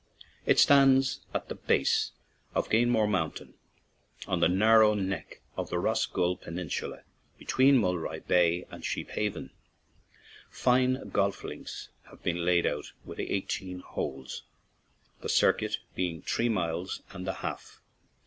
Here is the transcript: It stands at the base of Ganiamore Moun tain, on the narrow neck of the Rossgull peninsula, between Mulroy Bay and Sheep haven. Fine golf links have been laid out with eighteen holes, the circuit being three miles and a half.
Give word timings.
It 0.47 0.57
stands 0.57 1.19
at 1.31 1.47
the 1.47 1.53
base 1.53 2.11
of 2.55 2.71
Ganiamore 2.71 3.07
Moun 3.07 3.33
tain, 3.33 3.53
on 4.25 4.39
the 4.39 4.47
narrow 4.47 4.95
neck 4.95 5.41
of 5.55 5.69
the 5.69 5.75
Rossgull 5.77 6.37
peninsula, 6.41 7.03
between 7.37 7.77
Mulroy 7.77 8.21
Bay 8.21 8.65
and 8.71 8.83
Sheep 8.83 9.11
haven. 9.11 9.51
Fine 10.49 11.09
golf 11.09 11.43
links 11.43 11.89
have 12.09 12.23
been 12.23 12.43
laid 12.43 12.65
out 12.65 12.93
with 13.05 13.19
eighteen 13.19 13.81
holes, 13.81 14.41
the 15.19 15.29
circuit 15.29 15.77
being 15.93 16.23
three 16.23 16.49
miles 16.49 17.03
and 17.11 17.27
a 17.27 17.33
half. 17.33 17.79